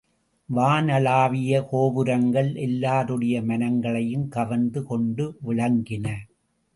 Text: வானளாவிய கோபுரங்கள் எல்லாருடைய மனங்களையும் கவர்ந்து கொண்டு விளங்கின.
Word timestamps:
வானளாவிய 0.49 1.59
கோபுரங்கள் 1.69 2.49
எல்லாருடைய 2.55 3.41
மனங்களையும் 3.41 4.27
கவர்ந்து 4.27 4.83
கொண்டு 4.85 5.37
விளங்கின. 5.45 6.07